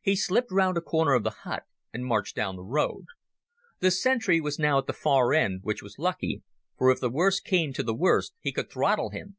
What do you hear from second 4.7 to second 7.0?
at the far end, which was lucky, for if